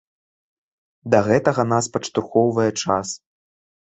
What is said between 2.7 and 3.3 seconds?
час.